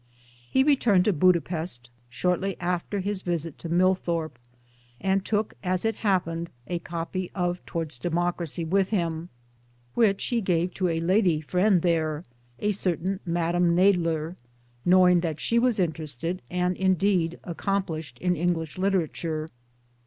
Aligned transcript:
He 0.49 0.63
returned 0.63 1.05
to 1.05 1.13
Buda 1.13 1.41
Pesth 1.41 1.89
shortly 2.09 2.57
after 2.59 3.01
his 3.01 3.21
visit 3.21 3.59
to 3.59 3.69
Millthorpe; 3.69 4.39
and 4.99 5.23
took 5.23 5.53
as 5.63 5.85
it 5.85 5.97
happened 5.97 6.49
a 6.65 6.79
copy 6.79 7.29
of 7.35 7.63
Towards 7.67 7.99
Democracy 7.99 8.65
with 8.65 8.89
him, 8.89 9.29
which 9.93 10.25
he 10.25 10.41
gave 10.41 10.73
to 10.73 10.87
a 10.87 10.99
lady 11.01 11.39
friend 11.39 11.83
there 11.83 12.25
a 12.57 12.71
certain 12.71 13.19
Madame 13.27 13.75
Nadler 13.75 14.35
know 14.85 15.07
ing 15.07 15.19
that 15.19 15.39
she 15.39 15.59
was 15.59 15.79
interested 15.79 16.41
and 16.49 16.75
indeed 16.77 17.39
accomplished 17.43 18.17
in 18.17 18.35
English 18.35 18.79
literature. 18.79 19.51